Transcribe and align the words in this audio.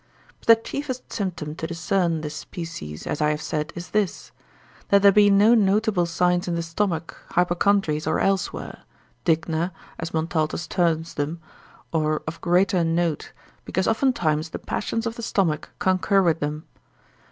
But 0.39 0.47
the 0.47 0.55
chiefest 0.55 1.13
symptom 1.13 1.53
to 1.57 1.67
discern 1.67 2.21
this 2.21 2.33
species, 2.35 3.05
as 3.05 3.21
I 3.21 3.29
have 3.29 3.39
said, 3.43 3.71
is 3.75 3.91
this, 3.91 4.31
that 4.89 5.03
there 5.03 5.11
be 5.11 5.29
no 5.29 5.53
notable 5.53 6.07
signs 6.07 6.47
in 6.47 6.55
the 6.55 6.63
stomach, 6.63 7.15
hypochondries, 7.29 8.07
or 8.07 8.19
elsewhere, 8.19 8.81
digna, 9.25 9.71
as 9.99 10.09
Montaltus 10.11 10.65
terms 10.67 11.13
them, 11.13 11.39
or 11.93 12.23
of 12.25 12.41
greater 12.41 12.83
note, 12.83 13.31
because 13.63 13.87
oftentimes 13.87 14.49
the 14.49 14.57
passions 14.57 15.05
of 15.05 15.17
the 15.17 15.21
stomach 15.21 15.69
concur 15.77 16.23
with 16.23 16.39
them. 16.39 16.65